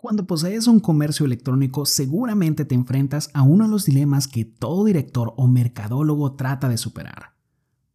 Cuando 0.00 0.26
posees 0.26 0.66
un 0.66 0.80
comercio 0.80 1.26
electrónico 1.26 1.84
seguramente 1.84 2.64
te 2.64 2.74
enfrentas 2.74 3.28
a 3.34 3.42
uno 3.42 3.64
de 3.64 3.70
los 3.70 3.84
dilemas 3.84 4.28
que 4.28 4.46
todo 4.46 4.86
director 4.86 5.34
o 5.36 5.46
mercadólogo 5.46 6.36
trata 6.36 6.70
de 6.70 6.78
superar. 6.78 7.34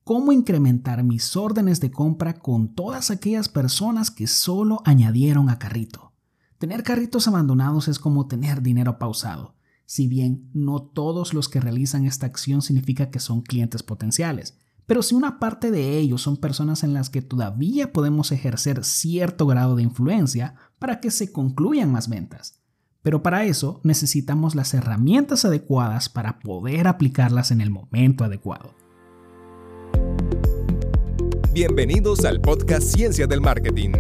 ¿Cómo 0.04 0.32
incrementar 0.32 1.04
mis 1.04 1.36
órdenes 1.36 1.82
de 1.82 1.90
compra 1.90 2.36
con 2.36 2.76
todas 2.76 3.10
aquellas 3.10 3.50
personas 3.50 4.12
que 4.12 4.28
solo 4.28 4.84
añadieron 4.86 5.50
a 5.50 5.58
carrito? 5.58 6.14
Tener 6.60 6.84
carritos 6.84 7.28
abandonados 7.28 7.88
es 7.88 7.98
como 7.98 8.28
tener 8.28 8.62
dinero 8.62 9.00
pausado. 9.00 9.56
Si 9.88 10.08
bien 10.08 10.52
no 10.54 10.84
todos 10.84 11.34
los 11.34 11.50
que 11.50 11.60
realizan 11.60 12.06
esta 12.06 12.28
acción 12.28 12.62
significa 12.62 13.10
que 13.10 13.20
son 13.20 13.42
clientes 13.42 13.82
potenciales, 13.82 14.60
pero 14.86 15.02
si 15.02 15.16
una 15.16 15.40
parte 15.40 15.72
de 15.72 15.98
ellos 15.98 16.22
son 16.22 16.38
personas 16.38 16.84
en 16.84 16.94
las 16.94 17.10
que 17.10 17.24
todavía 17.24 17.92
podemos 17.92 18.32
ejercer 18.32 18.84
cierto 18.84 19.48
grado 19.48 19.76
de 19.76 19.82
influencia 19.82 20.54
para 20.80 21.00
que 21.00 21.12
se 21.12 21.32
concluyan 21.32 21.92
más 21.92 22.10
ventas. 22.10 22.62
Pero 23.02 23.22
para 23.22 23.46
eso 23.46 23.82
necesitamos 23.84 24.56
las 24.56 24.74
herramientas 24.74 25.46
adecuadas 25.46 26.10
para 26.10 26.40
poder 26.40 26.88
aplicarlas 26.88 27.52
en 27.52 27.62
el 27.62 27.70
momento 27.70 28.24
adecuado. 28.24 28.74
Bienvenidos 31.54 32.26
al 32.26 32.42
podcast 32.42 32.84
Ciencia 32.84 33.28
del 33.28 33.42
Marketing, 33.42 33.92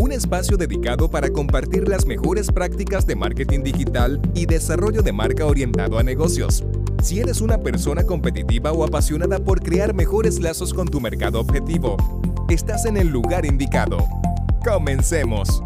un 0.00 0.12
espacio 0.12 0.56
dedicado 0.56 1.10
para 1.10 1.30
compartir 1.30 1.88
las 1.88 2.06
mejores 2.06 2.52
prácticas 2.52 3.06
de 3.06 3.16
marketing 3.16 3.62
digital 3.62 4.20
y 4.34 4.46
desarrollo 4.46 5.02
de 5.02 5.12
marca 5.12 5.46
orientado 5.46 5.98
a 5.98 6.02
negocios 6.02 6.64
si 7.02 7.18
eres 7.18 7.40
una 7.40 7.58
persona 7.58 8.04
competitiva 8.04 8.72
o 8.72 8.84
apasionada 8.84 9.38
por 9.38 9.62
crear 9.62 9.94
mejores 9.94 10.38
lazos 10.38 10.74
con 10.74 10.86
tu 10.86 11.00
mercado 11.00 11.40
objetivo, 11.40 11.96
estás 12.50 12.84
en 12.84 12.98
el 12.98 13.08
lugar 13.08 13.46
indicado. 13.46 13.98
Comencemos. 14.62 15.62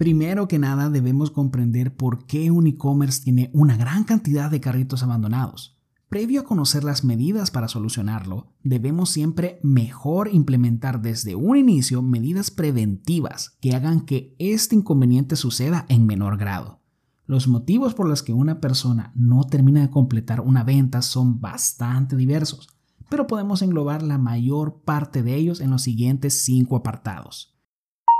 Primero 0.00 0.48
que 0.48 0.58
nada 0.58 0.88
debemos 0.88 1.30
comprender 1.30 1.94
por 1.94 2.24
qué 2.24 2.50
un 2.50 2.66
e-commerce 2.66 3.22
tiene 3.22 3.50
una 3.52 3.76
gran 3.76 4.04
cantidad 4.04 4.50
de 4.50 4.58
carritos 4.58 5.02
abandonados. 5.02 5.76
Previo 6.08 6.40
a 6.40 6.44
conocer 6.44 6.84
las 6.84 7.04
medidas 7.04 7.50
para 7.50 7.68
solucionarlo, 7.68 8.46
debemos 8.64 9.10
siempre 9.10 9.60
mejor 9.62 10.30
implementar 10.32 11.02
desde 11.02 11.34
un 11.34 11.58
inicio 11.58 12.00
medidas 12.00 12.50
preventivas 12.50 13.58
que 13.60 13.74
hagan 13.74 14.00
que 14.00 14.34
este 14.38 14.74
inconveniente 14.74 15.36
suceda 15.36 15.84
en 15.90 16.06
menor 16.06 16.38
grado. 16.38 16.80
Los 17.26 17.46
motivos 17.46 17.92
por 17.92 18.08
los 18.08 18.22
que 18.22 18.32
una 18.32 18.58
persona 18.58 19.12
no 19.14 19.44
termina 19.44 19.82
de 19.82 19.90
completar 19.90 20.40
una 20.40 20.64
venta 20.64 21.02
son 21.02 21.42
bastante 21.42 22.16
diversos, 22.16 22.70
pero 23.10 23.26
podemos 23.26 23.60
englobar 23.60 24.02
la 24.02 24.16
mayor 24.16 24.80
parte 24.82 25.22
de 25.22 25.34
ellos 25.34 25.60
en 25.60 25.68
los 25.68 25.82
siguientes 25.82 26.42
cinco 26.42 26.76
apartados. 26.76 27.49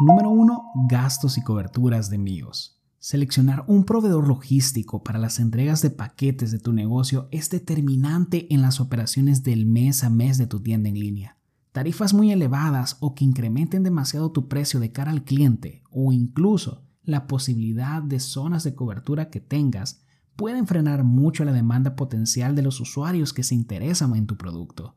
Número 0.03 0.31
1. 0.31 0.87
Gastos 0.89 1.37
y 1.37 1.43
coberturas 1.43 2.09
de 2.09 2.17
envíos. 2.17 2.81
Seleccionar 2.98 3.65
un 3.67 3.84
proveedor 3.84 4.27
logístico 4.27 5.03
para 5.03 5.19
las 5.19 5.39
entregas 5.39 5.83
de 5.83 5.91
paquetes 5.91 6.51
de 6.53 6.59
tu 6.59 6.73
negocio 6.73 7.29
es 7.33 7.51
determinante 7.51 8.47
en 8.48 8.62
las 8.62 8.81
operaciones 8.81 9.43
del 9.43 9.67
mes 9.67 10.03
a 10.03 10.09
mes 10.09 10.39
de 10.39 10.47
tu 10.47 10.61
tienda 10.61 10.89
en 10.89 10.95
línea. 10.95 11.37
Tarifas 11.73 12.15
muy 12.15 12.33
elevadas 12.33 12.97
o 13.01 13.15
que 13.15 13.27
incrementen 13.27 13.83
demasiado 13.83 14.33
tu 14.33 14.48
precio 14.48 14.81
de 14.81 14.91
cara 14.91 15.11
al 15.11 15.23
cliente 15.23 15.83
o 15.91 16.12
incluso 16.12 16.83
la 17.03 17.27
posibilidad 17.27 18.03
de 18.03 18.21
zonas 18.21 18.65
de 18.65 18.75
cobertura 18.75 19.28
que 19.28 19.41
tengas 19.41 20.01
pueden 20.34 20.67
frenar 20.67 21.05
mucho 21.05 21.45
la 21.45 21.53
demanda 21.53 21.95
potencial 21.95 22.55
de 22.55 22.62
los 22.62 22.81
usuarios 22.81 23.34
que 23.34 23.43
se 23.43 23.55
interesan 23.55 24.17
en 24.17 24.27
tu 24.27 24.39
producto. 24.39 24.97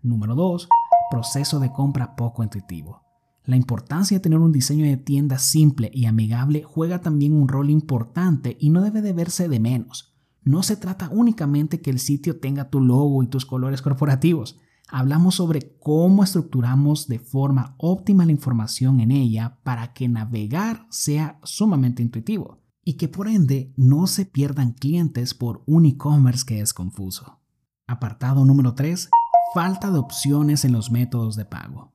Número 0.00 0.36
2. 0.36 0.68
Proceso 1.10 1.58
de 1.58 1.72
compra 1.72 2.14
poco 2.14 2.44
intuitivo. 2.44 3.03
La 3.46 3.56
importancia 3.56 4.16
de 4.16 4.22
tener 4.22 4.38
un 4.38 4.52
diseño 4.52 4.86
de 4.86 4.96
tienda 4.96 5.38
simple 5.38 5.90
y 5.92 6.06
amigable 6.06 6.62
juega 6.62 7.02
también 7.02 7.34
un 7.34 7.46
rol 7.46 7.68
importante 7.68 8.56
y 8.58 8.70
no 8.70 8.80
debe 8.80 9.02
de 9.02 9.12
verse 9.12 9.48
de 9.48 9.60
menos. 9.60 10.14
No 10.42 10.62
se 10.62 10.76
trata 10.76 11.10
únicamente 11.10 11.80
que 11.80 11.90
el 11.90 11.98
sitio 11.98 12.38
tenga 12.40 12.70
tu 12.70 12.80
logo 12.80 13.22
y 13.22 13.26
tus 13.26 13.44
colores 13.44 13.82
corporativos. 13.82 14.58
Hablamos 14.88 15.34
sobre 15.34 15.76
cómo 15.78 16.24
estructuramos 16.24 17.06
de 17.06 17.18
forma 17.18 17.74
óptima 17.78 18.24
la 18.24 18.32
información 18.32 19.00
en 19.00 19.10
ella 19.10 19.58
para 19.62 19.92
que 19.92 20.08
navegar 20.08 20.86
sea 20.90 21.38
sumamente 21.42 22.02
intuitivo 22.02 22.60
y 22.82 22.94
que 22.94 23.08
por 23.08 23.28
ende 23.28 23.72
no 23.76 24.06
se 24.06 24.24
pierdan 24.24 24.72
clientes 24.72 25.34
por 25.34 25.62
un 25.66 25.84
e-commerce 25.84 26.44
que 26.46 26.60
es 26.60 26.72
confuso. 26.72 27.40
Apartado 27.86 28.44
número 28.44 28.74
3. 28.74 29.10
Falta 29.54 29.90
de 29.90 29.98
opciones 29.98 30.64
en 30.64 30.72
los 30.72 30.90
métodos 30.90 31.36
de 31.36 31.44
pago. 31.44 31.93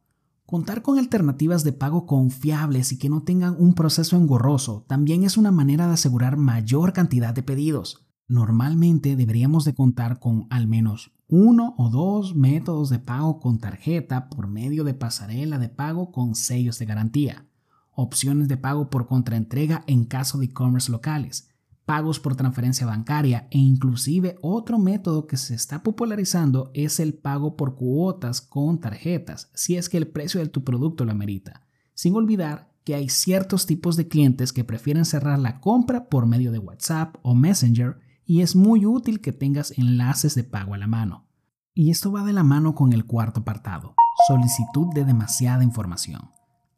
Contar 0.49 0.81
con 0.81 0.97
alternativas 0.97 1.63
de 1.63 1.73
pago 1.73 2.07
confiables 2.07 2.91
y 2.91 2.97
que 2.97 3.07
no 3.07 3.21
tengan 3.21 3.55
un 3.59 3.75
proceso 3.75 4.17
engorroso 4.17 4.83
también 4.87 5.23
es 5.23 5.37
una 5.37 5.51
manera 5.51 5.85
de 5.85 5.93
asegurar 5.93 6.37
mayor 6.37 6.91
cantidad 6.91 7.35
de 7.35 7.43
pedidos. 7.43 8.07
Normalmente 8.27 9.15
deberíamos 9.15 9.63
de 9.63 9.75
contar 9.75 10.19
con 10.19 10.47
al 10.49 10.65
menos 10.65 11.11
uno 11.27 11.75
o 11.77 11.91
dos 11.91 12.35
métodos 12.35 12.89
de 12.89 12.97
pago 12.97 13.39
con 13.39 13.59
tarjeta 13.59 14.27
por 14.27 14.47
medio 14.47 14.83
de 14.83 14.95
pasarela 14.95 15.59
de 15.59 15.69
pago 15.69 16.11
con 16.11 16.33
sellos 16.33 16.79
de 16.79 16.87
garantía, 16.87 17.45
opciones 17.91 18.47
de 18.47 18.57
pago 18.57 18.89
por 18.89 19.05
contraentrega 19.05 19.83
en 19.85 20.03
caso 20.03 20.39
de 20.39 20.45
e-commerce 20.45 20.91
locales, 20.91 21.51
pagos 21.89 22.19
por 22.19 22.35
transferencia 22.35 22.85
bancaria 22.85 23.47
e 23.49 23.57
inclusive 23.57 24.37
otro 24.43 24.77
método 24.77 25.25
que 25.25 25.37
se 25.37 25.55
está 25.55 25.81
popularizando 25.81 26.69
es 26.75 26.99
el 26.99 27.15
pago 27.15 27.57
por 27.57 27.73
cuotas 27.73 28.41
con 28.41 28.79
tarjetas, 28.79 29.49
si 29.55 29.75
es 29.75 29.89
que 29.89 29.97
el 29.97 30.07
precio 30.07 30.39
de 30.39 30.49
tu 30.49 30.63
producto 30.63 31.03
lo 31.03 31.11
amerita. 31.11 31.63
Sin 31.95 32.13
olvidar 32.13 32.71
que 32.83 32.93
hay 32.93 33.09
ciertos 33.09 33.65
tipos 33.65 33.95
de 33.95 34.07
clientes 34.07 34.53
que 34.53 34.63
prefieren 34.63 35.03
cerrar 35.03 35.39
la 35.39 35.59
compra 35.61 36.09
por 36.09 36.27
medio 36.27 36.51
de 36.51 36.59
WhatsApp 36.59 37.15
o 37.23 37.33
Messenger 37.33 37.97
y 38.23 38.41
es 38.41 38.55
muy 38.55 38.85
útil 38.85 39.19
que 39.19 39.31
tengas 39.31 39.75
enlaces 39.75 40.35
de 40.35 40.43
pago 40.43 40.75
a 40.75 40.77
la 40.77 40.85
mano. 40.85 41.25
Y 41.73 41.89
esto 41.89 42.11
va 42.11 42.23
de 42.23 42.33
la 42.33 42.43
mano 42.43 42.75
con 42.75 42.93
el 42.93 43.07
cuarto 43.07 43.39
apartado, 43.39 43.95
solicitud 44.27 44.93
de 44.93 45.05
demasiada 45.05 45.63
información. 45.63 46.29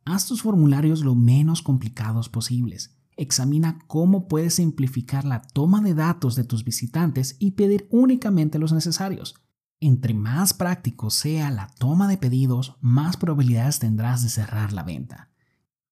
Haz 0.06 0.26
tus 0.26 0.42
formularios 0.42 1.02
lo 1.02 1.16
menos 1.16 1.62
complicados 1.62 2.30
posibles 2.30 3.01
Examina 3.18 3.80
cómo 3.88 4.28
puedes 4.28 4.56
simplificar 4.56 5.26
la 5.26 5.42
toma 5.42 5.82
de 5.82 5.94
datos 5.94 6.36
de 6.36 6.44
tus 6.44 6.64
visitantes 6.64 7.36
y 7.40 7.52
pedir 7.52 7.88
únicamente 7.92 8.60
los 8.60 8.74
necesarios. 8.74 9.36
Entre 9.80 10.14
más 10.14 10.54
práctico 10.54 11.10
sea 11.10 11.50
la 11.50 11.68
toma 11.80 12.08
de 12.08 12.18
pedidos, 12.18 12.76
más 12.82 13.18
probabilidades 13.18 13.80
tendrás 13.80 14.22
de 14.22 14.30
cerrar 14.30 14.74
la 14.74 14.84
venta. 14.84 15.30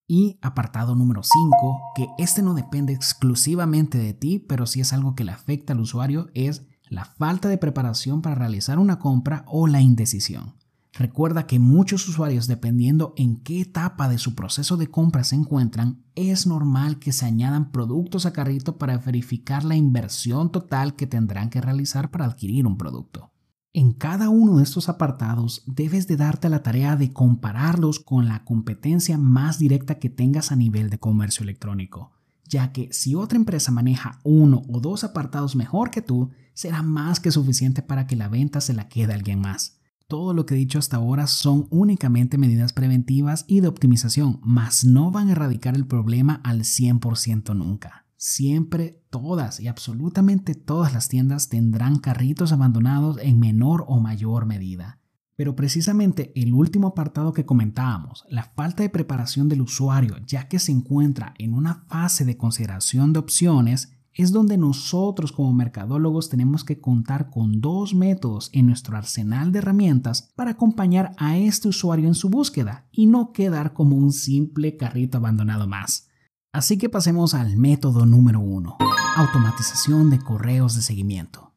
Y 0.07 0.37
apartado 0.41 0.95
número 0.95 1.23
5, 1.23 1.93
que 1.95 2.07
este 2.17 2.41
no 2.41 2.53
depende 2.53 2.93
exclusivamente 2.93 3.97
de 3.97 4.13
ti, 4.13 4.39
pero 4.39 4.65
sí 4.65 4.81
es 4.81 4.93
algo 4.93 5.15
que 5.15 5.23
le 5.23 5.31
afecta 5.31 5.73
al 5.73 5.79
usuario, 5.79 6.29
es 6.33 6.67
la 6.87 7.05
falta 7.05 7.49
de 7.49 7.57
preparación 7.57 8.21
para 8.21 8.35
realizar 8.35 8.79
una 8.79 8.99
compra 8.99 9.43
o 9.47 9.67
la 9.67 9.81
indecisión. 9.81 10.58
Recuerda 10.93 11.45
que 11.45 11.59
muchos 11.59 12.07
usuarios, 12.09 12.47
dependiendo 12.47 13.13
en 13.15 13.37
qué 13.37 13.61
etapa 13.61 14.09
de 14.09 14.17
su 14.17 14.33
proceso 14.35 14.75
de 14.75 14.87
compra 14.87 15.23
se 15.23 15.35
encuentran, 15.35 16.03
es 16.15 16.47
normal 16.47 16.99
que 16.99 17.11
se 17.11 17.25
añadan 17.25 17.71
productos 17.71 18.25
a 18.25 18.33
carrito 18.33 18.77
para 18.77 18.97
verificar 18.97 19.63
la 19.63 19.75
inversión 19.75 20.51
total 20.51 20.95
que 20.95 21.07
tendrán 21.07 21.49
que 21.49 21.61
realizar 21.61 22.09
para 22.09 22.25
adquirir 22.25 22.65
un 22.65 22.77
producto. 22.77 23.31
En 23.71 23.93
cada 23.93 24.29
uno 24.29 24.57
de 24.57 24.63
estos 24.63 24.89
apartados 24.89 25.63
debes 25.67 26.07
de 26.07 26.17
darte 26.17 26.49
la 26.49 26.63
tarea 26.63 26.95
de 26.95 27.13
compararlos 27.13 27.99
con 27.99 28.27
la 28.27 28.43
competencia 28.43 29.17
más 29.19 29.59
directa 29.59 29.99
que 29.99 30.09
tengas 30.09 30.51
a 30.51 30.55
nivel 30.55 30.89
de 30.89 30.97
comercio 30.97 31.43
electrónico, 31.43 32.11
ya 32.45 32.71
que 32.71 32.91
si 32.91 33.13
otra 33.13 33.37
empresa 33.37 33.71
maneja 33.71 34.19
uno 34.23 34.63
o 34.67 34.79
dos 34.79 35.03
apartados 35.03 35.55
mejor 35.55 35.91
que 35.91 36.01
tú, 36.01 36.31
será 36.55 36.81
más 36.81 37.19
que 37.19 37.31
suficiente 37.31 37.83
para 37.83 38.07
que 38.07 38.15
la 38.15 38.27
venta 38.27 38.59
se 38.59 38.73
la 38.73 38.89
quede 38.89 39.13
a 39.13 39.15
alguien 39.15 39.39
más. 39.39 39.78
Todo 40.09 40.33
lo 40.33 40.47
que 40.47 40.55
he 40.55 40.57
dicho 40.57 40.79
hasta 40.79 40.97
ahora 40.97 41.27
son 41.27 41.67
únicamente 41.69 42.39
medidas 42.39 42.73
preventivas 42.73 43.45
y 43.47 43.61
de 43.61 43.67
optimización, 43.67 44.39
mas 44.41 44.83
no 44.83 45.11
van 45.11 45.29
a 45.29 45.33
erradicar 45.33 45.75
el 45.75 45.85
problema 45.85 46.41
al 46.43 46.61
100% 46.61 47.55
nunca. 47.55 48.07
Siempre 48.17 49.03
todas 49.11 49.59
y 49.59 49.67
absolutamente 49.67 50.55
todas 50.55 50.95
las 50.95 51.09
tiendas 51.09 51.47
tendrán 51.47 51.99
carritos 51.99 52.51
abandonados 52.51 53.19
en 53.21 53.39
menor 53.39 53.85
o 53.87 53.99
mayor 53.99 54.47
medida. 54.47 54.99
Pero 55.35 55.55
precisamente 55.55 56.33
el 56.35 56.55
último 56.55 56.87
apartado 56.87 57.31
que 57.31 57.45
comentábamos, 57.45 58.25
la 58.29 58.45
falta 58.45 58.81
de 58.81 58.89
preparación 58.89 59.47
del 59.47 59.61
usuario 59.61 60.17
ya 60.25 60.47
que 60.47 60.57
se 60.57 60.71
encuentra 60.71 61.35
en 61.37 61.53
una 61.53 61.85
fase 61.87 62.25
de 62.25 62.35
consideración 62.35 63.13
de 63.13 63.19
opciones, 63.19 63.98
es 64.13 64.31
donde 64.31 64.57
nosotros 64.57 65.31
como 65.31 65.53
mercadólogos 65.53 66.29
tenemos 66.29 66.63
que 66.63 66.79
contar 66.79 67.29
con 67.29 67.61
dos 67.61 67.93
métodos 67.93 68.49
en 68.53 68.67
nuestro 68.67 68.97
arsenal 68.97 69.51
de 69.51 69.59
herramientas 69.59 70.31
para 70.35 70.51
acompañar 70.51 71.13
a 71.17 71.37
este 71.37 71.67
usuario 71.67 72.07
en 72.07 72.15
su 72.15 72.29
búsqueda 72.29 72.87
y 72.91 73.05
no 73.05 73.31
quedar 73.31 73.73
como 73.73 73.95
un 73.95 74.11
simple 74.11 74.77
carrito 74.77 75.17
abandonado 75.17 75.67
más. 75.67 76.07
Así 76.51 76.77
que 76.77 76.89
pasemos 76.89 77.33
al 77.33 77.57
método 77.57 78.05
número 78.05 78.39
uno, 78.39 78.77
automatización 79.15 80.09
de 80.09 80.19
correos 80.19 80.75
de 80.75 80.81
seguimiento. 80.81 81.53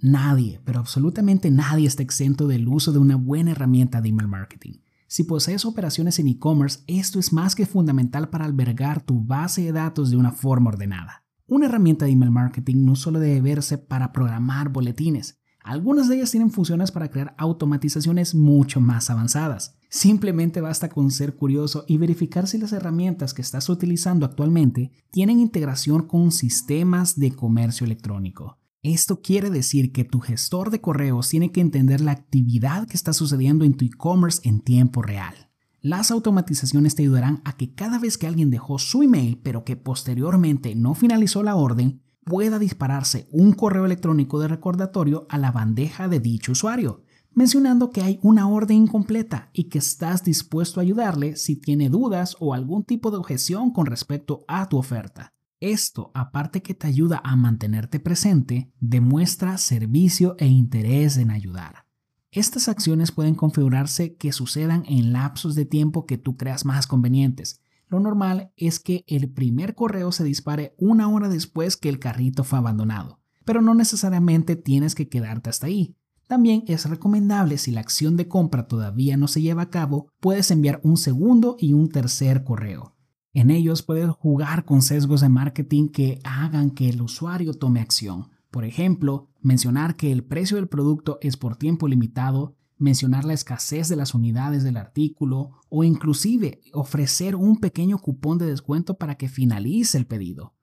Nadie, 0.00 0.60
pero 0.64 0.78
absolutamente 0.78 1.50
nadie 1.50 1.88
está 1.88 2.04
exento 2.04 2.46
del 2.46 2.68
uso 2.68 2.92
de 2.92 2.98
una 2.98 3.16
buena 3.16 3.50
herramienta 3.50 4.00
de 4.00 4.10
email 4.10 4.28
marketing. 4.28 4.74
Si 5.08 5.24
posees 5.24 5.64
operaciones 5.64 6.18
en 6.20 6.28
e-commerce, 6.28 6.80
esto 6.86 7.18
es 7.18 7.32
más 7.32 7.54
que 7.54 7.66
fundamental 7.66 8.28
para 8.28 8.44
albergar 8.44 9.02
tu 9.02 9.24
base 9.24 9.62
de 9.62 9.72
datos 9.72 10.10
de 10.10 10.16
una 10.16 10.30
forma 10.30 10.68
ordenada. 10.68 11.24
Una 11.50 11.64
herramienta 11.64 12.04
de 12.04 12.10
email 12.10 12.30
marketing 12.30 12.84
no 12.84 12.94
solo 12.94 13.18
debe 13.20 13.40
verse 13.40 13.78
para 13.78 14.12
programar 14.12 14.68
boletines, 14.68 15.40
algunas 15.64 16.06
de 16.06 16.16
ellas 16.16 16.30
tienen 16.30 16.50
funciones 16.50 16.92
para 16.92 17.10
crear 17.10 17.34
automatizaciones 17.38 18.34
mucho 18.34 18.80
más 18.80 19.08
avanzadas. 19.08 19.74
Simplemente 19.88 20.60
basta 20.60 20.90
con 20.90 21.10
ser 21.10 21.36
curioso 21.36 21.86
y 21.88 21.96
verificar 21.96 22.46
si 22.46 22.58
las 22.58 22.72
herramientas 22.72 23.32
que 23.32 23.40
estás 23.40 23.70
utilizando 23.70 24.26
actualmente 24.26 24.92
tienen 25.10 25.40
integración 25.40 26.06
con 26.06 26.32
sistemas 26.32 27.18
de 27.18 27.32
comercio 27.32 27.86
electrónico. 27.86 28.58
Esto 28.82 29.22
quiere 29.22 29.48
decir 29.48 29.90
que 29.90 30.04
tu 30.04 30.20
gestor 30.20 30.70
de 30.70 30.82
correos 30.82 31.30
tiene 31.30 31.50
que 31.50 31.62
entender 31.62 32.02
la 32.02 32.12
actividad 32.12 32.86
que 32.86 32.96
está 32.96 33.14
sucediendo 33.14 33.64
en 33.64 33.74
tu 33.74 33.86
e-commerce 33.86 34.46
en 34.46 34.60
tiempo 34.60 35.00
real. 35.00 35.47
Las 35.80 36.10
automatizaciones 36.10 36.96
te 36.96 37.02
ayudarán 37.02 37.40
a 37.44 37.56
que 37.56 37.72
cada 37.72 38.00
vez 38.00 38.18
que 38.18 38.26
alguien 38.26 38.50
dejó 38.50 38.80
su 38.80 39.04
email 39.04 39.40
pero 39.42 39.64
que 39.64 39.76
posteriormente 39.76 40.74
no 40.74 40.94
finalizó 40.94 41.44
la 41.44 41.54
orden, 41.54 42.02
pueda 42.24 42.58
dispararse 42.58 43.28
un 43.30 43.52
correo 43.52 43.86
electrónico 43.86 44.40
de 44.40 44.48
recordatorio 44.48 45.26
a 45.30 45.38
la 45.38 45.52
bandeja 45.52 46.08
de 46.08 46.18
dicho 46.18 46.52
usuario, 46.52 47.04
mencionando 47.32 47.90
que 47.90 48.02
hay 48.02 48.18
una 48.22 48.48
orden 48.48 48.76
incompleta 48.76 49.50
y 49.52 49.64
que 49.64 49.78
estás 49.78 50.24
dispuesto 50.24 50.80
a 50.80 50.82
ayudarle 50.82 51.36
si 51.36 51.54
tiene 51.54 51.88
dudas 51.88 52.36
o 52.40 52.54
algún 52.54 52.82
tipo 52.82 53.12
de 53.12 53.18
objeción 53.18 53.70
con 53.70 53.86
respecto 53.86 54.44
a 54.48 54.68
tu 54.68 54.78
oferta. 54.78 55.32
Esto, 55.60 56.10
aparte 56.14 56.60
que 56.60 56.74
te 56.74 56.86
ayuda 56.86 57.20
a 57.24 57.34
mantenerte 57.36 58.00
presente, 58.00 58.72
demuestra 58.80 59.58
servicio 59.58 60.36
e 60.38 60.46
interés 60.46 61.16
en 61.16 61.30
ayudar. 61.30 61.87
Estas 62.30 62.68
acciones 62.68 63.12
pueden 63.12 63.34
configurarse 63.34 64.14
que 64.16 64.32
sucedan 64.32 64.84
en 64.86 65.12
lapsos 65.12 65.54
de 65.54 65.64
tiempo 65.64 66.06
que 66.06 66.18
tú 66.18 66.36
creas 66.36 66.64
más 66.64 66.86
convenientes, 66.86 67.60
lo 67.88 68.00
normal 68.00 68.52
es 68.56 68.80
que 68.80 69.04
el 69.06 69.30
primer 69.30 69.74
correo 69.74 70.12
se 70.12 70.22
dispare 70.22 70.74
una 70.76 71.08
hora 71.08 71.28
después 71.28 71.76
que 71.76 71.88
el 71.88 71.98
carrito 71.98 72.44
fue 72.44 72.58
abandonado, 72.58 73.18
pero 73.46 73.62
no 73.62 73.74
necesariamente 73.74 74.56
tienes 74.56 74.94
que 74.94 75.08
quedarte 75.08 75.48
hasta 75.48 75.66
ahí. 75.66 75.96
También 76.26 76.64
es 76.66 76.84
recomendable 76.84 77.56
si 77.56 77.70
la 77.70 77.80
acción 77.80 78.18
de 78.18 78.28
compra 78.28 78.68
todavía 78.68 79.16
no 79.16 79.26
se 79.26 79.40
lleva 79.40 79.62
a 79.62 79.70
cabo, 79.70 80.12
puedes 80.20 80.50
enviar 80.50 80.80
un 80.84 80.98
segundo 80.98 81.56
y 81.58 81.72
un 81.72 81.88
tercer 81.88 82.44
correo. 82.44 82.94
En 83.32 83.50
ellos 83.50 83.82
puedes 83.82 84.10
jugar 84.10 84.66
con 84.66 84.82
sesgos 84.82 85.22
de 85.22 85.30
marketing 85.30 85.88
que 85.88 86.20
hagan 86.24 86.70
que 86.70 86.90
el 86.90 87.00
usuario 87.00 87.54
tome 87.54 87.80
acción. 87.80 88.28
Por 88.50 88.64
ejemplo, 88.64 89.28
mencionar 89.40 89.96
que 89.96 90.10
el 90.10 90.24
precio 90.24 90.56
del 90.56 90.68
producto 90.68 91.18
es 91.20 91.36
por 91.36 91.56
tiempo 91.56 91.88
limitado 91.88 92.56
mencionar 92.78 93.24
la 93.24 93.34
escasez 93.34 93.88
de 93.88 93.96
las 93.96 94.14
unidades 94.14 94.62
del 94.62 94.76
artículo 94.76 95.50
o 95.68 95.84
inclusive 95.84 96.60
ofrecer 96.72 97.36
un 97.36 97.58
pequeño 97.58 97.98
cupón 97.98 98.38
de 98.38 98.46
descuento 98.46 98.96
para 98.96 99.16
que 99.16 99.28
finalice 99.28 99.98
el 99.98 100.06
pedido. 100.06 100.54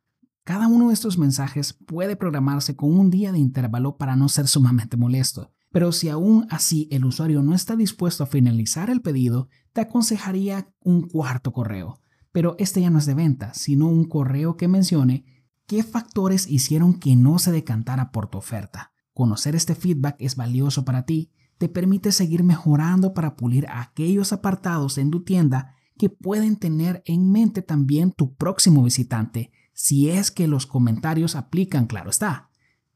Cada 0.44 0.68
uno 0.68 0.88
de 0.88 0.94
estos 0.94 1.18
mensajes 1.18 1.74
puede 1.74 2.16
programarse 2.16 2.76
con 2.76 2.98
un 2.98 3.10
día 3.10 3.32
de 3.32 3.40
intervalo 3.40 3.98
para 3.98 4.16
no 4.16 4.30
ser 4.30 4.48
sumamente 4.48 4.96
molesto, 4.96 5.52
pero 5.72 5.92
si 5.92 6.08
aún 6.10 6.48
así 6.50 6.88
el 6.92 7.04
usuario 7.04 7.42
no 7.42 7.54
está 7.54 7.76
dispuesto 7.76 8.24
a 8.24 8.28
finalizar 8.28 8.90
el 8.90 9.02
pedido, 9.02 9.50
te 9.74 9.82
aconsejaría 9.82 10.70
un 10.82 11.02
cuarto 11.10 11.52
correo. 11.52 12.00
Pero 12.32 12.56
este 12.60 12.82
ya 12.82 12.90
no 12.90 13.00
es 13.00 13.06
de 13.06 13.14
venta, 13.14 13.54
sino 13.54 13.88
un 13.88 14.06
correo 14.06 14.56
que 14.56 14.68
mencione 14.68 15.26
qué 15.68 15.84
factores 15.84 16.48
hicieron 16.48 17.00
que 17.00 17.16
no 17.16 17.40
se 17.40 17.52
decantara 17.52 18.12
por 18.12 18.28
tu 18.28 18.38
oferta. 18.38 18.92
Conocer 19.14 19.56
este 19.56 19.76
feedback 19.76 20.16
es 20.20 20.36
valioso 20.36 20.86
para 20.86 21.06
ti 21.06 21.32
te 21.58 21.70
permite 21.70 22.12
seguir 22.12 22.44
mejorando 22.44 23.14
para 23.14 23.36
pulir 23.36 23.66
aquellos 23.70 24.34
apartados 24.34 24.98
en 24.98 25.12
tu 25.12 25.24
tienda 25.24 25.76
que 25.98 26.10
pueden 26.10 26.58
tener 26.58 27.02
en 27.06 27.32
mente 27.32 27.62
también 27.62 28.12
tu 28.12 28.36
próximo 28.36 28.84
visitante, 28.84 29.52
si 29.74 30.10
es 30.10 30.32
que 30.32 30.48
los 30.48 30.66
comentarios 30.66 31.36
aplican, 31.36 31.88
claro 31.88 32.10
está. 32.10 32.50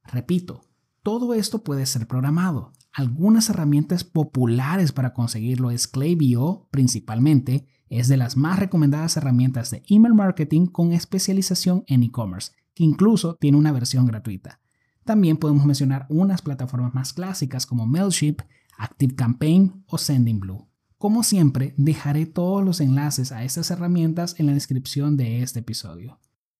Repito, 0.04 0.62
todo 1.04 1.34
esto 1.34 1.64
puede 1.64 1.86
ser 1.86 2.08
programado. 2.08 2.74
Algunas 2.92 3.50
herramientas 3.50 4.04
populares 4.04 4.92
para 4.92 5.14
conseguirlo 5.14 5.72
es 5.72 5.88
Klaviyo, 5.88 6.68
principalmente, 6.72 7.68
es 7.90 8.08
de 8.08 8.18
las 8.18 8.38
más 8.38 8.60
recomendadas 8.60 9.18
herramientas 9.18 9.72
de 9.72 9.84
email 9.88 10.14
marketing 10.14 10.68
con 10.68 10.94
especialización 10.94 11.84
en 11.88 12.04
e-commerce, 12.04 12.54
que 12.74 12.84
incluso 12.84 13.36
tiene 13.36 13.58
una 13.58 13.72
versión 13.72 14.06
gratuita. 14.06 14.60
También 15.04 15.38
podemos 15.38 15.66
mencionar 15.66 16.06
unas 16.10 16.42
plataformas 16.42 16.94
más 16.94 17.14
clásicas 17.14 17.66
como 17.66 17.88
Mailchimp, 17.88 18.42
ActiveCampaign 18.78 19.84
o 19.88 19.98
SendingBlue. 19.98 20.68
Como 20.98 21.24
siempre, 21.24 21.74
dejaré 21.78 22.26
todos 22.26 22.64
los 22.64 22.82
enlaces 22.82 23.32
a 23.32 23.44
estas 23.44 23.72
herramientas 23.72 24.36
en 24.38 24.46
la 24.46 24.54
descripción 24.54 25.18
de 25.18 25.42
este 25.42 25.60
episodio. 25.60 26.20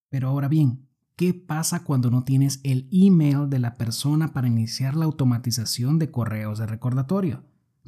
Pero 0.10 0.30
ahora 0.30 0.48
bien, 0.48 0.88
¿qué 1.16 1.34
pasa 1.34 1.84
cuando 1.84 2.10
no 2.10 2.24
tienes 2.24 2.60
el 2.64 2.88
email 2.92 3.50
de 3.50 3.60
la 3.60 3.76
persona 3.76 4.34
para 4.34 4.48
iniciar 4.48 4.96
la 4.96 5.06
automatización 5.06 6.00
de 6.00 6.10
correos 6.10 6.58
de 6.58 6.66
recordatorio? 6.66 7.44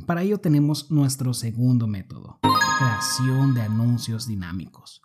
Para 0.06 0.24
ello 0.24 0.40
tenemos 0.40 0.92
nuestro 0.92 1.34
segundo 1.34 1.88
método, 1.88 2.40
creación 2.78 3.54
de 3.54 3.62
anuncios 3.62 4.28
dinámicos. 4.28 5.02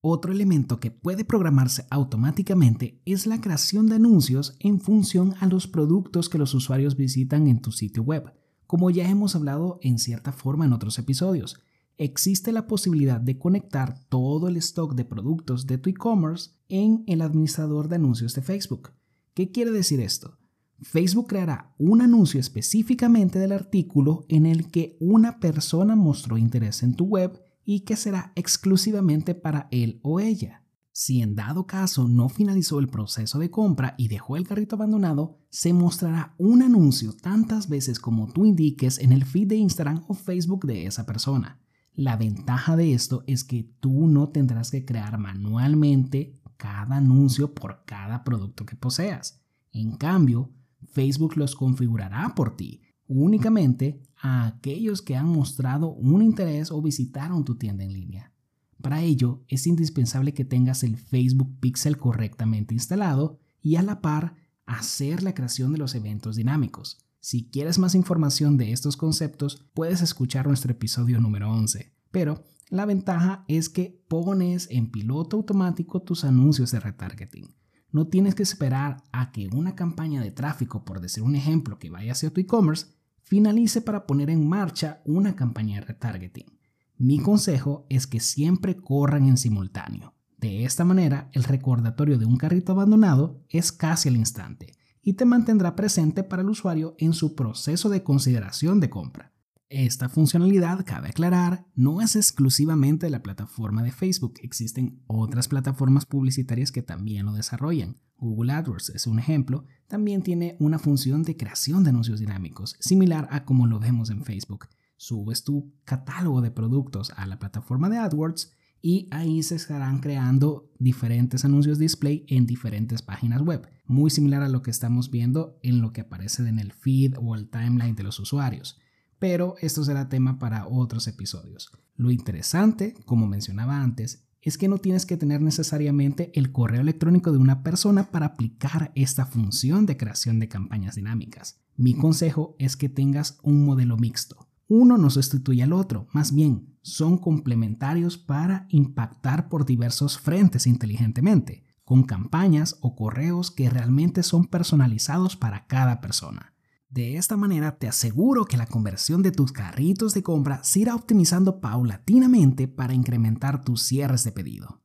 Otro 0.00 0.32
elemento 0.32 0.80
que 0.80 0.90
puede 0.90 1.24
programarse 1.24 1.86
automáticamente 1.90 3.00
es 3.04 3.26
la 3.26 3.40
creación 3.40 3.86
de 3.86 3.96
anuncios 3.96 4.56
en 4.60 4.80
función 4.80 5.34
a 5.40 5.46
los 5.46 5.66
productos 5.66 6.28
que 6.28 6.38
los 6.38 6.54
usuarios 6.54 6.96
visitan 6.96 7.48
en 7.48 7.60
tu 7.60 7.72
sitio 7.72 8.02
web. 8.02 8.32
Como 8.66 8.90
ya 8.90 9.08
hemos 9.08 9.34
hablado 9.34 9.78
en 9.82 9.98
cierta 9.98 10.32
forma 10.32 10.64
en 10.64 10.72
otros 10.72 10.98
episodios, 10.98 11.60
existe 11.96 12.52
la 12.52 12.66
posibilidad 12.66 13.20
de 13.20 13.38
conectar 13.38 13.98
todo 14.08 14.48
el 14.48 14.56
stock 14.56 14.94
de 14.94 15.04
productos 15.04 15.66
de 15.66 15.78
tu 15.78 15.90
e-commerce 15.90 16.52
en 16.68 17.02
el 17.06 17.22
administrador 17.22 17.88
de 17.88 17.96
anuncios 17.96 18.34
de 18.34 18.42
Facebook. 18.42 18.92
¿Qué 19.34 19.50
quiere 19.50 19.72
decir 19.72 20.00
esto? 20.00 20.37
Facebook 20.80 21.28
creará 21.28 21.74
un 21.78 22.02
anuncio 22.02 22.38
específicamente 22.38 23.38
del 23.38 23.52
artículo 23.52 24.24
en 24.28 24.46
el 24.46 24.70
que 24.70 24.96
una 25.00 25.40
persona 25.40 25.96
mostró 25.96 26.38
interés 26.38 26.82
en 26.82 26.94
tu 26.94 27.06
web 27.06 27.42
y 27.64 27.80
que 27.80 27.96
será 27.96 28.32
exclusivamente 28.36 29.34
para 29.34 29.68
él 29.70 30.00
o 30.02 30.20
ella. 30.20 30.64
Si 30.92 31.22
en 31.22 31.36
dado 31.36 31.66
caso 31.66 32.08
no 32.08 32.28
finalizó 32.28 32.80
el 32.80 32.88
proceso 32.88 33.38
de 33.38 33.50
compra 33.50 33.94
y 33.98 34.08
dejó 34.08 34.36
el 34.36 34.46
carrito 34.46 34.76
abandonado, 34.76 35.38
se 35.48 35.72
mostrará 35.72 36.34
un 36.38 36.62
anuncio 36.62 37.12
tantas 37.12 37.68
veces 37.68 38.00
como 38.00 38.32
tú 38.32 38.44
indiques 38.44 38.98
en 38.98 39.12
el 39.12 39.24
feed 39.24 39.48
de 39.48 39.56
Instagram 39.56 40.04
o 40.08 40.14
Facebook 40.14 40.66
de 40.66 40.86
esa 40.86 41.06
persona. 41.06 41.60
La 41.94 42.16
ventaja 42.16 42.76
de 42.76 42.94
esto 42.94 43.24
es 43.26 43.44
que 43.44 43.64
tú 43.80 44.06
no 44.06 44.28
tendrás 44.30 44.70
que 44.70 44.84
crear 44.84 45.18
manualmente 45.18 46.40
cada 46.56 46.96
anuncio 46.96 47.54
por 47.54 47.84
cada 47.84 48.24
producto 48.24 48.64
que 48.64 48.76
poseas. 48.76 49.40
En 49.72 49.96
cambio, 49.96 50.50
Facebook 50.92 51.36
los 51.36 51.54
configurará 51.54 52.34
por 52.34 52.56
ti, 52.56 52.82
únicamente 53.06 54.02
a 54.20 54.46
aquellos 54.46 55.02
que 55.02 55.16
han 55.16 55.28
mostrado 55.28 55.88
un 55.90 56.22
interés 56.22 56.70
o 56.70 56.82
visitaron 56.82 57.44
tu 57.44 57.56
tienda 57.56 57.84
en 57.84 57.92
línea. 57.92 58.32
Para 58.80 59.02
ello, 59.02 59.42
es 59.48 59.66
indispensable 59.66 60.34
que 60.34 60.44
tengas 60.44 60.84
el 60.84 60.96
Facebook 60.96 61.58
Pixel 61.60 61.96
correctamente 61.96 62.74
instalado 62.74 63.40
y 63.60 63.76
a 63.76 63.82
la 63.82 64.00
par 64.00 64.34
hacer 64.66 65.22
la 65.22 65.34
creación 65.34 65.72
de 65.72 65.78
los 65.78 65.94
eventos 65.94 66.36
dinámicos. 66.36 66.98
Si 67.20 67.48
quieres 67.48 67.78
más 67.78 67.94
información 67.94 68.56
de 68.56 68.72
estos 68.72 68.96
conceptos, 68.96 69.66
puedes 69.74 70.02
escuchar 70.02 70.46
nuestro 70.46 70.70
episodio 70.70 71.20
número 71.20 71.50
11. 71.50 71.92
Pero 72.10 72.44
la 72.70 72.86
ventaja 72.86 73.44
es 73.48 73.68
que 73.68 74.00
pones 74.08 74.68
en 74.70 74.90
piloto 74.90 75.36
automático 75.36 76.00
tus 76.00 76.24
anuncios 76.24 76.70
de 76.70 76.80
retargeting. 76.80 77.54
No 77.90 78.08
tienes 78.08 78.34
que 78.34 78.42
esperar 78.42 79.02
a 79.12 79.32
que 79.32 79.48
una 79.48 79.74
campaña 79.74 80.22
de 80.22 80.30
tráfico, 80.30 80.84
por 80.84 81.00
decir 81.00 81.22
un 81.22 81.34
ejemplo, 81.34 81.78
que 81.78 81.90
vaya 81.90 82.12
hacia 82.12 82.30
tu 82.30 82.40
e-commerce, 82.40 82.86
finalice 83.22 83.80
para 83.80 84.06
poner 84.06 84.30
en 84.30 84.46
marcha 84.46 85.00
una 85.04 85.36
campaña 85.36 85.76
de 85.76 85.86
retargeting. 85.86 86.58
Mi 86.98 87.20
consejo 87.20 87.86
es 87.88 88.06
que 88.06 88.20
siempre 88.20 88.76
corran 88.76 89.26
en 89.26 89.36
simultáneo. 89.36 90.14
De 90.36 90.64
esta 90.64 90.84
manera, 90.84 91.30
el 91.32 91.44
recordatorio 91.44 92.18
de 92.18 92.26
un 92.26 92.36
carrito 92.36 92.72
abandonado 92.72 93.42
es 93.48 93.72
casi 93.72 94.08
al 94.08 94.16
instante 94.16 94.72
y 95.02 95.14
te 95.14 95.24
mantendrá 95.24 95.74
presente 95.74 96.22
para 96.22 96.42
el 96.42 96.50
usuario 96.50 96.94
en 96.98 97.12
su 97.12 97.34
proceso 97.34 97.88
de 97.88 98.02
consideración 98.02 98.80
de 98.80 98.90
compra. 98.90 99.32
Esta 99.70 100.08
funcionalidad, 100.08 100.86
cabe 100.86 101.08
aclarar, 101.10 101.66
no 101.74 102.00
es 102.00 102.16
exclusivamente 102.16 103.04
de 103.04 103.10
la 103.10 103.22
plataforma 103.22 103.82
de 103.82 103.92
Facebook, 103.92 104.40
existen 104.42 105.02
otras 105.06 105.46
plataformas 105.46 106.06
publicitarias 106.06 106.72
que 106.72 106.80
también 106.80 107.26
lo 107.26 107.34
desarrollan. 107.34 108.00
Google 108.16 108.52
AdWords 108.52 108.88
es 108.90 109.06
un 109.06 109.18
ejemplo, 109.18 109.66
también 109.86 110.22
tiene 110.22 110.56
una 110.58 110.78
función 110.78 111.22
de 111.22 111.36
creación 111.36 111.84
de 111.84 111.90
anuncios 111.90 112.18
dinámicos, 112.18 112.76
similar 112.80 113.28
a 113.30 113.44
como 113.44 113.66
lo 113.66 113.78
vemos 113.78 114.08
en 114.08 114.24
Facebook. 114.24 114.68
Subes 114.96 115.44
tu 115.44 115.74
catálogo 115.84 116.40
de 116.40 116.50
productos 116.50 117.12
a 117.14 117.26
la 117.26 117.38
plataforma 117.38 117.90
de 117.90 117.98
AdWords 117.98 118.56
y 118.80 119.06
ahí 119.10 119.42
se 119.42 119.56
estarán 119.56 120.00
creando 120.00 120.72
diferentes 120.78 121.44
anuncios 121.44 121.78
display 121.78 122.24
en 122.28 122.46
diferentes 122.46 123.02
páginas 123.02 123.42
web, 123.42 123.68
muy 123.84 124.08
similar 124.08 124.42
a 124.42 124.48
lo 124.48 124.62
que 124.62 124.70
estamos 124.70 125.10
viendo 125.10 125.58
en 125.62 125.82
lo 125.82 125.92
que 125.92 126.00
aparece 126.00 126.48
en 126.48 126.58
el 126.58 126.72
feed 126.72 127.16
o 127.20 127.34
el 127.34 127.50
timeline 127.50 127.96
de 127.96 128.04
los 128.04 128.18
usuarios. 128.18 128.78
Pero 129.18 129.56
esto 129.60 129.84
será 129.84 130.08
tema 130.08 130.38
para 130.38 130.66
otros 130.66 131.06
episodios. 131.08 131.70
Lo 131.96 132.10
interesante, 132.10 132.94
como 133.04 133.26
mencionaba 133.26 133.82
antes, 133.82 134.24
es 134.40 134.56
que 134.56 134.68
no 134.68 134.78
tienes 134.78 135.04
que 135.04 135.16
tener 135.16 135.42
necesariamente 135.42 136.30
el 136.34 136.52
correo 136.52 136.80
electrónico 136.80 137.32
de 137.32 137.38
una 137.38 137.62
persona 137.62 138.10
para 138.10 138.26
aplicar 138.26 138.92
esta 138.94 139.26
función 139.26 139.84
de 139.84 139.96
creación 139.96 140.38
de 140.38 140.48
campañas 140.48 140.94
dinámicas. 140.94 141.60
Mi 141.76 141.94
consejo 141.94 142.54
es 142.58 142.76
que 142.76 142.88
tengas 142.88 143.38
un 143.42 143.64
modelo 143.64 143.96
mixto. 143.96 144.48
Uno 144.68 144.98
no 144.98 145.10
sustituye 145.10 145.62
al 145.62 145.72
otro, 145.72 146.08
más 146.12 146.34
bien 146.34 146.76
son 146.82 147.18
complementarios 147.18 148.16
para 148.16 148.66
impactar 148.70 149.48
por 149.48 149.66
diversos 149.66 150.18
frentes 150.18 150.66
inteligentemente, 150.66 151.64
con 151.84 152.02
campañas 152.02 152.76
o 152.80 152.94
correos 152.94 153.50
que 153.50 153.70
realmente 153.70 154.22
son 154.22 154.46
personalizados 154.46 155.36
para 155.36 155.66
cada 155.66 156.00
persona. 156.00 156.54
De 156.88 157.16
esta 157.16 157.36
manera 157.36 157.78
te 157.78 157.86
aseguro 157.86 158.46
que 158.46 158.56
la 158.56 158.66
conversión 158.66 159.22
de 159.22 159.30
tus 159.30 159.52
carritos 159.52 160.14
de 160.14 160.22
compra 160.22 160.64
se 160.64 160.80
irá 160.80 160.94
optimizando 160.94 161.60
paulatinamente 161.60 162.66
para 162.66 162.94
incrementar 162.94 163.62
tus 163.62 163.82
cierres 163.82 164.24
de 164.24 164.32
pedido. 164.32 164.82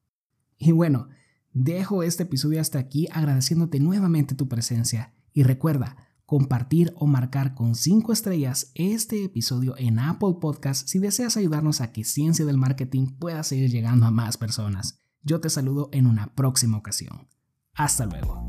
Y 0.58 0.72
bueno, 0.74 1.08
dejo 1.54 2.04
este 2.04 2.24
episodio 2.24 2.60
hasta 2.60 2.80
aquí 2.80 3.08
agradeciéndote 3.12 3.80
nuevamente 3.80 4.36
tu 4.36 4.50
presencia 4.50 5.14
y 5.32 5.44
recuerda 5.44 5.96
compartir 6.26 6.94
o 6.98 7.08
marcar 7.08 7.54
con 7.54 7.76
5 7.76 8.12
estrellas 8.12 8.72
este 8.76 9.24
episodio 9.24 9.76
en 9.78 10.00
Apple 10.00 10.36
Podcast 10.42 10.88
si 10.88 11.00
deseas 11.00 11.38
ayudarnos 11.38 11.80
a 11.80 11.92
que 11.92 12.04
Ciencia 12.04 12.46
del 12.46 12.58
Marketing 12.58 13.18
pueda 13.18 13.44
seguir 13.44 13.70
llegando 13.70 14.06
a 14.06 14.12
más 14.12 14.38
personas. 14.38 15.00
Yo 15.22 15.40
te 15.40 15.50
saludo 15.50 15.90
en 15.94 16.08
una 16.08 16.34
próxima 16.36 16.78
ocasión. 16.78 17.30
Hasta 17.76 18.06
luego. 18.06 18.44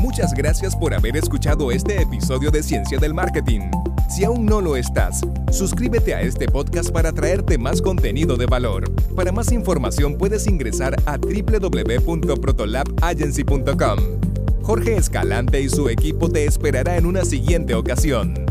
Muchas 0.00 0.32
gracias 0.32 0.74
por 0.76 0.94
haber 0.94 1.16
escuchado 1.16 1.72
este 1.72 2.00
episodio 2.00 2.52
de 2.52 2.62
Ciencia 2.62 2.98
del 2.98 3.14
Marketing. 3.14 3.62
Si 4.08 4.22
aún 4.24 4.46
no 4.46 4.60
lo 4.60 4.76
estás, 4.76 5.22
suscríbete 5.50 6.14
a 6.14 6.20
este 6.22 6.46
podcast 6.46 6.90
para 6.90 7.12
traerte 7.12 7.58
más 7.58 7.82
contenido 7.82 8.36
de 8.36 8.46
valor. 8.46 8.88
Para 9.16 9.32
más 9.32 9.50
información 9.50 10.16
puedes 10.16 10.46
ingresar 10.46 10.94
a 11.06 11.18
www.protolabagency.com. 11.18 13.98
Jorge 14.62 14.96
Escalante 14.96 15.60
y 15.60 15.68
su 15.68 15.88
equipo 15.88 16.28
te 16.28 16.44
esperará 16.44 16.96
en 16.96 17.06
una 17.06 17.24
siguiente 17.24 17.74
ocasión. 17.74 18.47